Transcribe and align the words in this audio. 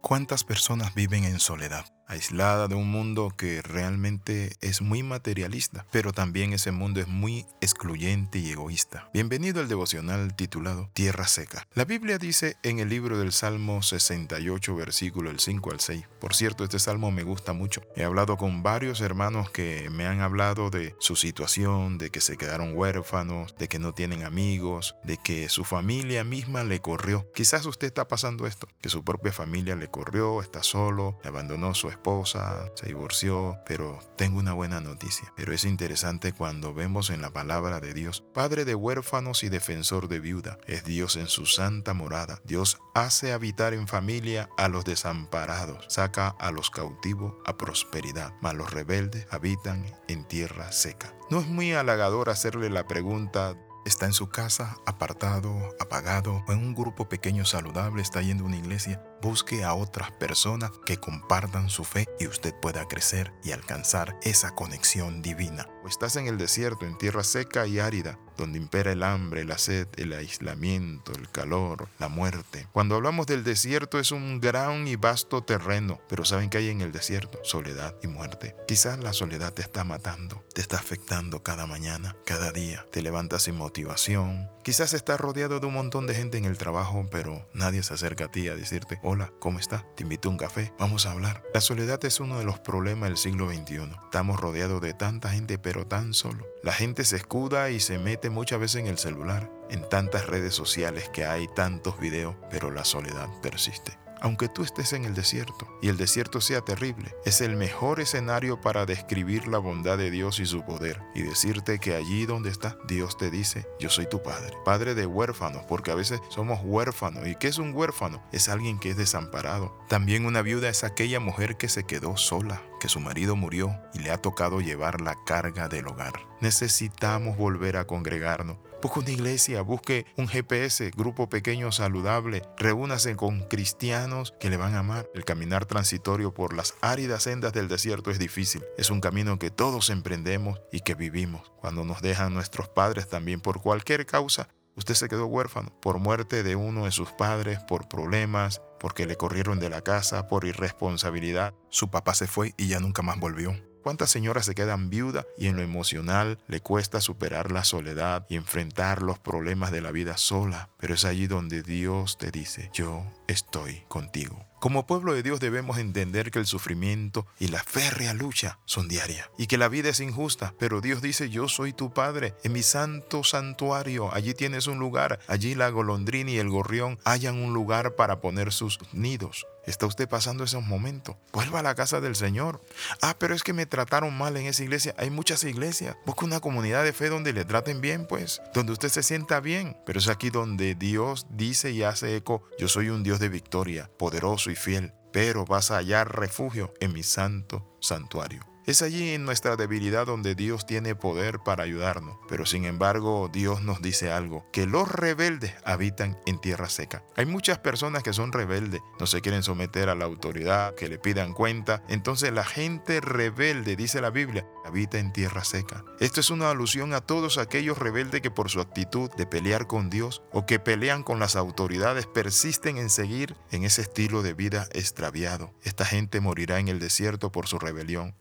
¿Cuántas 0.00 0.44
personas 0.44 0.94
viven 0.94 1.24
en 1.24 1.40
soledad? 1.40 1.95
Aislada 2.06 2.68
de 2.68 2.74
un 2.74 2.90
mundo 2.90 3.32
que 3.36 3.62
realmente 3.62 4.56
es 4.60 4.80
muy 4.80 5.02
materialista, 5.02 5.86
pero 5.90 6.12
también 6.12 6.52
ese 6.52 6.70
mundo 6.70 7.00
es 7.00 7.08
muy 7.08 7.46
excluyente 7.60 8.38
y 8.38 8.50
egoísta. 8.50 9.10
Bienvenido 9.12 9.60
al 9.60 9.68
devocional 9.68 10.34
titulado 10.34 10.88
Tierra 10.92 11.26
Seca. 11.26 11.66
La 11.74 11.84
Biblia 11.84 12.18
dice 12.18 12.56
en 12.62 12.78
el 12.78 12.88
libro 12.88 13.18
del 13.18 13.32
Salmo 13.32 13.82
68, 13.82 14.74
versículo 14.74 15.30
el 15.30 15.40
5 15.40 15.70
al 15.70 15.80
6. 15.80 16.04
Por 16.20 16.34
cierto, 16.34 16.64
este 16.64 16.78
salmo 16.78 17.10
me 17.10 17.22
gusta 17.22 17.52
mucho. 17.52 17.82
He 17.96 18.04
hablado 18.04 18.36
con 18.36 18.62
varios 18.62 19.00
hermanos 19.00 19.50
que 19.50 19.88
me 19.90 20.06
han 20.06 20.20
hablado 20.20 20.70
de 20.70 20.94
su 20.98 21.16
situación, 21.16 21.98
de 21.98 22.10
que 22.10 22.20
se 22.20 22.36
quedaron 22.36 22.76
huérfanos, 22.76 23.54
de 23.58 23.68
que 23.68 23.78
no 23.78 23.92
tienen 23.92 24.24
amigos, 24.24 24.96
de 25.04 25.16
que 25.16 25.48
su 25.48 25.64
familia 25.64 26.24
misma 26.24 26.64
le 26.64 26.80
corrió. 26.80 27.30
Quizás 27.34 27.66
usted 27.66 27.88
está 27.88 28.08
pasando 28.08 28.46
esto, 28.46 28.68
que 28.80 28.88
su 28.88 29.04
propia 29.04 29.32
familia 29.32 29.76
le 29.76 29.88
corrió, 29.88 30.40
está 30.40 30.62
solo, 30.62 31.18
le 31.22 31.28
abandonó 31.28 31.74
su 31.74 31.88
esposa, 31.96 32.70
se 32.74 32.86
divorció, 32.86 33.58
pero 33.66 33.98
tengo 34.16 34.38
una 34.38 34.52
buena 34.52 34.80
noticia. 34.80 35.32
Pero 35.36 35.52
es 35.52 35.64
interesante 35.64 36.32
cuando 36.32 36.74
vemos 36.74 37.10
en 37.10 37.22
la 37.22 37.32
palabra 37.32 37.80
de 37.80 37.94
Dios, 37.94 38.22
Padre 38.32 38.64
de 38.64 38.74
huérfanos 38.74 39.42
y 39.42 39.48
defensor 39.48 40.08
de 40.08 40.20
viuda, 40.20 40.58
es 40.66 40.84
Dios 40.84 41.16
en 41.16 41.26
su 41.26 41.46
santa 41.46 41.94
morada. 41.94 42.40
Dios 42.44 42.78
hace 42.94 43.32
habitar 43.32 43.74
en 43.74 43.88
familia 43.88 44.48
a 44.56 44.68
los 44.68 44.84
desamparados, 44.84 45.86
saca 45.88 46.28
a 46.28 46.50
los 46.50 46.70
cautivos 46.70 47.34
a 47.46 47.56
prosperidad, 47.56 48.32
mas 48.40 48.54
los 48.54 48.70
rebeldes 48.70 49.26
habitan 49.30 49.84
en 50.08 50.24
tierra 50.24 50.72
seca. 50.72 51.14
No 51.30 51.40
es 51.40 51.46
muy 51.46 51.72
halagador 51.72 52.30
hacerle 52.30 52.70
la 52.70 52.86
pregunta 52.86 53.56
está 53.86 54.06
en 54.06 54.12
su 54.12 54.28
casa, 54.28 54.76
apartado, 54.84 55.74
apagado, 55.78 56.44
o 56.46 56.52
en 56.52 56.58
un 56.58 56.74
grupo 56.74 57.08
pequeño 57.08 57.44
saludable, 57.44 58.02
está 58.02 58.20
yendo 58.20 58.42
a 58.42 58.48
una 58.48 58.56
iglesia, 58.56 59.02
busque 59.22 59.64
a 59.64 59.74
otras 59.74 60.10
personas 60.12 60.70
que 60.84 60.98
compartan 60.98 61.70
su 61.70 61.84
fe 61.84 62.06
y 62.18 62.26
usted 62.26 62.54
pueda 62.60 62.86
crecer 62.86 63.32
y 63.42 63.52
alcanzar 63.52 64.18
esa 64.22 64.54
conexión 64.54 65.22
divina. 65.22 65.68
O 65.84 65.88
estás 65.88 66.16
en 66.16 66.26
el 66.26 66.38
desierto, 66.38 66.86
en 66.86 66.98
tierra 66.98 67.24
seca 67.24 67.66
y 67.66 67.78
árida, 67.78 68.18
donde 68.36 68.58
impera 68.58 68.92
el 68.92 69.02
hambre, 69.02 69.44
la 69.44 69.58
sed, 69.58 69.88
el 69.96 70.12
aislamiento, 70.12 71.12
el 71.12 71.30
calor, 71.30 71.88
la 71.98 72.08
muerte. 72.08 72.68
Cuando 72.72 72.96
hablamos 72.96 73.26
del 73.26 73.44
desierto 73.44 73.98
es 73.98 74.12
un 74.12 74.40
gran 74.40 74.86
y 74.88 74.96
vasto 74.96 75.42
terreno, 75.42 76.00
pero 76.08 76.24
¿saben 76.24 76.50
qué 76.50 76.58
hay 76.58 76.68
en 76.68 76.80
el 76.80 76.92
desierto? 76.92 77.38
Soledad 77.42 77.94
y 78.02 78.08
muerte. 78.08 78.56
Quizás 78.66 78.98
la 78.98 79.12
soledad 79.12 79.52
te 79.52 79.62
está 79.62 79.84
matando, 79.84 80.44
te 80.54 80.60
está 80.60 80.76
afectando 80.76 81.42
cada 81.42 81.66
mañana, 81.66 82.16
cada 82.24 82.52
día. 82.52 82.86
Te 82.90 83.02
levantas 83.02 83.44
sin 83.44 83.56
motivación. 83.56 84.50
Quizás 84.62 84.94
estás 84.94 85.20
rodeado 85.20 85.60
de 85.60 85.66
un 85.66 85.74
montón 85.74 86.06
de 86.06 86.14
gente 86.14 86.38
en 86.38 86.44
el 86.44 86.58
trabajo, 86.58 87.06
pero 87.10 87.48
nadie 87.54 87.82
se 87.82 87.94
acerca 87.94 88.24
a 88.24 88.30
ti 88.30 88.48
a 88.48 88.56
decirte, 88.56 88.98
hola, 89.08 89.32
¿cómo 89.38 89.60
está? 89.60 89.86
Te 89.94 90.02
invito 90.02 90.28
a 90.28 90.32
un 90.32 90.36
café, 90.36 90.72
vamos 90.80 91.06
a 91.06 91.12
hablar. 91.12 91.44
La 91.54 91.60
soledad 91.60 92.04
es 92.04 92.18
uno 92.18 92.40
de 92.40 92.44
los 92.44 92.58
problemas 92.58 93.08
del 93.08 93.16
siglo 93.16 93.48
XXI. 93.48 93.88
Estamos 94.02 94.40
rodeados 94.40 94.80
de 94.80 94.94
tanta 94.94 95.28
gente, 95.28 95.58
pero 95.58 95.86
tan 95.86 96.12
solo. 96.12 96.44
La 96.64 96.72
gente 96.72 97.04
se 97.04 97.14
escuda 97.14 97.70
y 97.70 97.78
se 97.78 98.00
mete 98.00 98.30
muchas 98.30 98.58
veces 98.58 98.80
en 98.80 98.88
el 98.88 98.98
celular, 98.98 99.48
en 99.70 99.88
tantas 99.88 100.26
redes 100.26 100.54
sociales 100.54 101.08
que 101.10 101.24
hay 101.24 101.46
tantos 101.54 102.00
videos, 102.00 102.34
pero 102.50 102.72
la 102.72 102.84
soledad 102.84 103.28
persiste 103.42 103.96
aunque 104.20 104.48
tú 104.48 104.62
estés 104.62 104.92
en 104.92 105.04
el 105.04 105.14
desierto 105.14 105.68
y 105.82 105.88
el 105.88 105.96
desierto 105.96 106.40
sea 106.40 106.60
terrible, 106.60 107.14
es 107.24 107.40
el 107.40 107.56
mejor 107.56 108.00
escenario 108.00 108.60
para 108.60 108.86
describir 108.86 109.48
la 109.48 109.58
bondad 109.58 109.98
de 109.98 110.10
Dios 110.10 110.40
y 110.40 110.46
su 110.46 110.64
poder 110.64 111.02
y 111.14 111.22
decirte 111.22 111.78
que 111.78 111.94
allí 111.94 112.26
donde 112.26 112.50
está, 112.50 112.76
Dios 112.86 113.16
te 113.16 113.30
dice, 113.30 113.66
yo 113.78 113.90
soy 113.90 114.06
tu 114.06 114.22
padre, 114.22 114.56
padre 114.64 114.94
de 114.94 115.06
huérfanos, 115.06 115.64
porque 115.68 115.90
a 115.90 115.94
veces 115.94 116.20
somos 116.28 116.60
huérfanos. 116.62 117.26
¿Y 117.26 117.34
qué 117.36 117.48
es 117.48 117.58
un 117.58 117.74
huérfano? 117.74 118.22
Es 118.32 118.48
alguien 118.48 118.78
que 118.78 118.90
es 118.90 118.96
desamparado. 118.96 119.76
También 119.88 120.26
una 120.26 120.42
viuda 120.42 120.68
es 120.68 120.84
aquella 120.84 121.20
mujer 121.20 121.56
que 121.56 121.68
se 121.68 121.84
quedó 121.84 122.16
sola, 122.16 122.62
que 122.80 122.88
su 122.88 123.00
marido 123.00 123.36
murió 123.36 123.78
y 123.94 124.00
le 124.00 124.10
ha 124.10 124.18
tocado 124.18 124.60
llevar 124.60 125.00
la 125.00 125.16
carga 125.24 125.68
del 125.68 125.88
hogar. 125.88 126.26
Necesitamos 126.40 127.36
volver 127.36 127.76
a 127.76 127.86
congregarnos 127.86 128.58
Busque 128.82 129.00
una 129.00 129.10
iglesia, 129.10 129.62
busque 129.62 130.06
un 130.16 130.28
GPS, 130.28 130.90
grupo 130.94 131.28
pequeño 131.28 131.72
saludable, 131.72 132.42
reúnase 132.58 133.16
con 133.16 133.40
cristianos 133.40 134.34
que 134.38 134.50
le 134.50 134.58
van 134.58 134.74
a 134.74 134.80
amar. 134.80 135.08
El 135.14 135.24
caminar 135.24 135.64
transitorio 135.64 136.34
por 136.34 136.54
las 136.54 136.74
áridas 136.82 137.22
sendas 137.22 137.54
del 137.54 137.68
desierto 137.68 138.10
es 138.10 138.18
difícil. 138.18 138.62
Es 138.76 138.90
un 138.90 139.00
camino 139.00 139.38
que 139.38 139.50
todos 139.50 139.88
emprendemos 139.88 140.60
y 140.70 140.80
que 140.80 140.94
vivimos. 140.94 141.50
Cuando 141.60 141.84
nos 141.84 142.02
dejan 142.02 142.34
nuestros 142.34 142.68
padres 142.68 143.08
también 143.08 143.40
por 143.40 143.62
cualquier 143.62 144.04
causa, 144.04 144.48
usted 144.76 144.94
se 144.94 145.08
quedó 145.08 145.26
huérfano 145.26 145.72
por 145.80 145.98
muerte 145.98 146.42
de 146.42 146.54
uno 146.54 146.84
de 146.84 146.92
sus 146.92 147.10
padres, 147.12 147.58
por 147.60 147.88
problemas, 147.88 148.60
porque 148.78 149.06
le 149.06 149.16
corrieron 149.16 149.58
de 149.58 149.70
la 149.70 149.80
casa, 149.80 150.28
por 150.28 150.44
irresponsabilidad. 150.44 151.54
Su 151.70 151.90
papá 151.90 152.14
se 152.14 152.26
fue 152.26 152.52
y 152.58 152.68
ya 152.68 152.78
nunca 152.78 153.02
más 153.02 153.18
volvió. 153.18 153.56
¿Cuántas 153.86 154.10
señoras 154.10 154.46
se 154.46 154.56
quedan 154.56 154.90
viudas 154.90 155.26
y 155.38 155.46
en 155.46 155.54
lo 155.54 155.62
emocional 155.62 156.40
le 156.48 156.58
cuesta 156.58 157.00
superar 157.00 157.52
la 157.52 157.62
soledad 157.62 158.26
y 158.28 158.34
enfrentar 158.34 159.00
los 159.00 159.20
problemas 159.20 159.70
de 159.70 159.80
la 159.80 159.92
vida 159.92 160.16
sola? 160.16 160.70
Pero 160.76 160.94
es 160.94 161.04
allí 161.04 161.28
donde 161.28 161.62
Dios 161.62 162.18
te 162.18 162.32
dice, 162.32 162.68
yo 162.74 163.04
estoy 163.28 163.84
contigo. 163.86 164.44
Como 164.66 164.84
pueblo 164.84 165.14
de 165.14 165.22
Dios 165.22 165.38
debemos 165.38 165.78
entender 165.78 166.32
que 166.32 166.40
el 166.40 166.46
sufrimiento 166.46 167.24
y 167.38 167.46
la 167.46 167.62
férrea 167.62 168.14
lucha 168.14 168.58
son 168.64 168.88
diarias 168.88 169.30
y 169.38 169.46
que 169.46 169.58
la 169.58 169.68
vida 169.68 169.90
es 169.90 170.00
injusta, 170.00 170.54
pero 170.58 170.80
Dios 170.80 171.00
dice, 171.02 171.30
yo 171.30 171.46
soy 171.46 171.72
tu 171.72 171.92
Padre, 171.92 172.34
en 172.42 172.52
mi 172.52 172.64
santo 172.64 173.22
santuario, 173.22 174.12
allí 174.12 174.34
tienes 174.34 174.66
un 174.66 174.80
lugar, 174.80 175.20
allí 175.28 175.54
la 175.54 175.68
golondrina 175.68 176.32
y 176.32 176.38
el 176.38 176.50
gorrión 176.50 176.98
hallan 177.04 177.36
un 177.36 177.54
lugar 177.54 177.94
para 177.94 178.20
poner 178.20 178.52
sus 178.52 178.80
nidos. 178.92 179.46
¿Está 179.66 179.86
usted 179.86 180.08
pasando 180.08 180.44
esos 180.44 180.62
momentos? 180.62 181.16
Vuelva 181.32 181.58
a 181.58 181.62
la 181.62 181.74
casa 181.74 182.00
del 182.00 182.14
Señor. 182.14 182.62
Ah, 183.02 183.16
pero 183.18 183.34
es 183.34 183.42
que 183.42 183.52
me 183.52 183.66
trataron 183.66 184.16
mal 184.16 184.36
en 184.36 184.46
esa 184.46 184.62
iglesia. 184.62 184.94
Hay 184.96 185.10
muchas 185.10 185.42
iglesias. 185.42 185.96
Busca 186.06 186.24
una 186.24 186.38
comunidad 186.38 186.84
de 186.84 186.92
fe 186.92 187.08
donde 187.08 187.32
le 187.32 187.44
traten 187.44 187.80
bien, 187.80 188.06
pues. 188.06 188.40
Donde 188.54 188.72
usted 188.72 188.90
se 188.90 189.02
sienta 189.02 189.40
bien. 189.40 189.76
Pero 189.84 189.98
es 189.98 190.08
aquí 190.08 190.30
donde 190.30 190.76
Dios 190.76 191.26
dice 191.30 191.72
y 191.72 191.82
hace 191.82 192.14
eco, 192.14 192.44
yo 192.60 192.68
soy 192.68 192.90
un 192.90 193.02
Dios 193.02 193.18
de 193.18 193.28
victoria, 193.28 193.90
poderoso 193.98 194.52
y 194.52 194.54
fiel. 194.56 194.92
Pero 195.12 195.44
vas 195.44 195.70
a 195.70 195.76
hallar 195.76 196.18
refugio 196.18 196.74
en 196.80 196.92
mi 196.92 197.02
santo 197.02 197.78
santuario. 197.80 198.55
Es 198.66 198.82
allí 198.82 199.10
en 199.10 199.24
nuestra 199.24 199.54
debilidad 199.54 200.06
donde 200.06 200.34
Dios 200.34 200.66
tiene 200.66 200.96
poder 200.96 201.38
para 201.38 201.62
ayudarnos. 201.62 202.16
Pero 202.28 202.46
sin 202.46 202.64
embargo, 202.64 203.30
Dios 203.32 203.62
nos 203.62 203.80
dice 203.80 204.10
algo, 204.10 204.44
que 204.52 204.66
los 204.66 204.90
rebeldes 204.90 205.54
habitan 205.64 206.18
en 206.26 206.40
tierra 206.40 206.68
seca. 206.68 207.04
Hay 207.14 207.26
muchas 207.26 207.60
personas 207.60 208.02
que 208.02 208.12
son 208.12 208.32
rebeldes, 208.32 208.80
no 208.98 209.06
se 209.06 209.20
quieren 209.20 209.44
someter 209.44 209.88
a 209.88 209.94
la 209.94 210.04
autoridad, 210.04 210.74
que 210.74 210.88
le 210.88 210.98
pidan 210.98 211.32
cuenta. 211.32 211.84
Entonces 211.88 212.32
la 212.32 212.44
gente 212.44 213.00
rebelde, 213.00 213.76
dice 213.76 214.00
la 214.00 214.10
Biblia, 214.10 214.44
habita 214.64 214.98
en 214.98 215.12
tierra 215.12 215.44
seca. 215.44 215.84
Esto 216.00 216.18
es 216.18 216.30
una 216.30 216.50
alusión 216.50 216.92
a 216.92 217.00
todos 217.00 217.38
aquellos 217.38 217.78
rebeldes 217.78 218.20
que 218.20 218.32
por 218.32 218.50
su 218.50 218.60
actitud 218.60 219.12
de 219.16 219.26
pelear 219.26 219.68
con 219.68 219.90
Dios 219.90 220.24
o 220.32 220.44
que 220.44 220.58
pelean 220.58 221.04
con 221.04 221.20
las 221.20 221.36
autoridades 221.36 222.08
persisten 222.08 222.78
en 222.78 222.90
seguir 222.90 223.36
en 223.52 223.62
ese 223.62 223.82
estilo 223.82 224.22
de 224.22 224.34
vida 224.34 224.66
extraviado. 224.72 225.54
Esta 225.62 225.84
gente 225.84 226.18
morirá 226.18 226.58
en 226.58 226.66
el 226.66 226.80
desierto 226.80 227.30
por 227.30 227.46
su 227.46 227.60
rebelión 227.60 228.16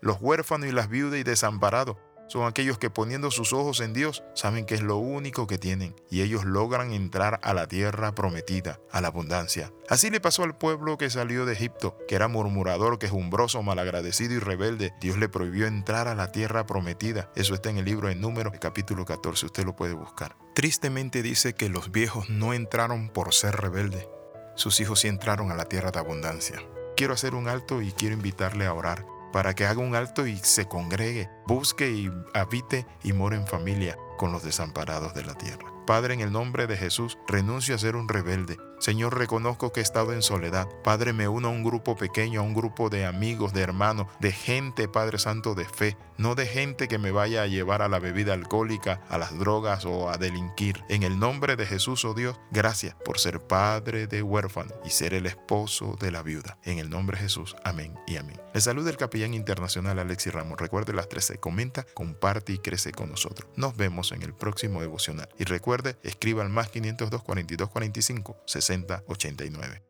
los 0.00 0.18
huérfanos 0.20 0.68
y 0.68 0.72
las 0.72 0.88
viudas 0.88 1.18
y 1.18 1.24
desamparados 1.24 1.96
son 2.30 2.46
aquellos 2.46 2.78
que 2.78 2.90
poniendo 2.90 3.32
sus 3.32 3.52
ojos 3.52 3.80
en 3.80 3.92
Dios 3.92 4.22
saben 4.34 4.64
que 4.64 4.76
es 4.76 4.82
lo 4.82 4.98
único 4.98 5.48
que 5.48 5.58
tienen 5.58 5.96
y 6.10 6.22
ellos 6.22 6.44
logran 6.44 6.92
entrar 6.92 7.40
a 7.42 7.54
la 7.54 7.66
tierra 7.66 8.14
prometida, 8.14 8.78
a 8.92 9.00
la 9.00 9.08
abundancia. 9.08 9.72
Así 9.88 10.10
le 10.10 10.20
pasó 10.20 10.44
al 10.44 10.56
pueblo 10.56 10.96
que 10.96 11.10
salió 11.10 11.44
de 11.44 11.54
Egipto, 11.54 11.98
que 12.06 12.14
era 12.14 12.28
murmurador, 12.28 13.00
quejumbroso, 13.00 13.64
malagradecido 13.64 14.34
y 14.34 14.38
rebelde. 14.38 14.94
Dios 15.00 15.18
le 15.18 15.28
prohibió 15.28 15.66
entrar 15.66 16.06
a 16.06 16.14
la 16.14 16.30
tierra 16.30 16.66
prometida. 16.66 17.32
Eso 17.34 17.54
está 17.54 17.70
en 17.70 17.78
el 17.78 17.84
libro 17.84 18.06
de 18.06 18.14
Números, 18.14 18.52
capítulo 18.60 19.04
14, 19.04 19.46
usted 19.46 19.64
lo 19.64 19.74
puede 19.74 19.94
buscar. 19.94 20.36
Tristemente 20.54 21.22
dice 21.22 21.54
que 21.54 21.68
los 21.68 21.90
viejos 21.90 22.30
no 22.30 22.54
entraron 22.54 23.08
por 23.08 23.34
ser 23.34 23.56
rebeldes. 23.56 24.06
Sus 24.54 24.78
hijos 24.78 25.00
sí 25.00 25.08
entraron 25.08 25.50
a 25.50 25.56
la 25.56 25.64
tierra 25.64 25.90
de 25.90 25.98
abundancia. 25.98 26.62
Quiero 26.96 27.14
hacer 27.14 27.34
un 27.34 27.48
alto 27.48 27.82
y 27.82 27.90
quiero 27.90 28.14
invitarle 28.14 28.66
a 28.66 28.74
orar 28.74 29.04
para 29.32 29.54
que 29.54 29.66
haga 29.66 29.80
un 29.80 29.94
alto 29.94 30.26
y 30.26 30.36
se 30.38 30.66
congregue, 30.66 31.30
busque 31.46 31.90
y 31.90 32.10
habite 32.34 32.86
y 33.02 33.12
more 33.12 33.36
en 33.36 33.46
familia 33.46 33.96
con 34.18 34.32
los 34.32 34.42
desamparados 34.42 35.14
de 35.14 35.24
la 35.24 35.34
tierra. 35.34 35.72
Padre, 35.86 36.14
en 36.14 36.20
el 36.20 36.32
nombre 36.32 36.66
de 36.66 36.76
Jesús, 36.76 37.18
renuncio 37.26 37.74
a 37.74 37.78
ser 37.78 37.96
un 37.96 38.08
rebelde 38.08 38.58
Señor, 38.80 39.18
reconozco 39.18 39.72
que 39.72 39.80
he 39.80 39.82
estado 39.82 40.14
en 40.14 40.22
soledad. 40.22 40.66
Padre, 40.82 41.12
me 41.12 41.28
uno 41.28 41.48
a 41.48 41.50
un 41.50 41.62
grupo 41.62 41.96
pequeño, 41.96 42.40
a 42.40 42.42
un 42.42 42.54
grupo 42.54 42.88
de 42.88 43.04
amigos, 43.04 43.52
de 43.52 43.60
hermanos, 43.60 44.06
de 44.20 44.32
gente, 44.32 44.88
Padre 44.88 45.18
Santo, 45.18 45.54
de 45.54 45.66
fe, 45.66 45.98
no 46.16 46.34
de 46.34 46.46
gente 46.46 46.88
que 46.88 46.96
me 46.96 47.10
vaya 47.10 47.42
a 47.42 47.46
llevar 47.46 47.82
a 47.82 47.88
la 47.88 47.98
bebida 47.98 48.32
alcohólica, 48.32 49.02
a 49.10 49.18
las 49.18 49.38
drogas 49.38 49.84
o 49.84 50.08
a 50.08 50.16
delinquir. 50.16 50.82
En 50.88 51.02
el 51.02 51.18
nombre 51.18 51.56
de 51.56 51.66
Jesús, 51.66 52.06
oh 52.06 52.14
Dios, 52.14 52.40
gracias 52.52 52.94
por 53.04 53.18
ser 53.18 53.40
padre 53.40 54.06
de 54.06 54.22
huérfano 54.22 54.74
y 54.82 54.88
ser 54.88 55.12
el 55.12 55.26
esposo 55.26 55.98
de 56.00 56.10
la 56.10 56.22
viuda. 56.22 56.56
En 56.64 56.78
el 56.78 56.88
nombre 56.88 57.18
de 57.18 57.24
Jesús, 57.24 57.56
amén 57.64 57.98
y 58.06 58.16
amén. 58.16 58.40
Le 58.54 58.62
saluda 58.62 58.88
el 58.88 58.96
capellán 58.96 59.34
internacional 59.34 59.98
Alexis 59.98 60.32
Ramos. 60.32 60.58
Recuerde 60.58 60.94
las 60.94 61.10
13, 61.10 61.36
comenta, 61.36 61.84
comparte 61.92 62.54
y 62.54 62.58
crece 62.58 62.92
con 62.92 63.10
nosotros. 63.10 63.50
Nos 63.56 63.76
vemos 63.76 64.12
en 64.12 64.22
el 64.22 64.32
próximo 64.32 64.80
devocional. 64.80 65.28
Y 65.38 65.44
recuerde, 65.44 65.98
escriba 66.02 66.42
al 66.42 66.48
más 66.48 66.70
502 66.70 67.22
42 67.22 67.68
45 67.68 68.38
60 68.46 68.69
89. 68.70 69.89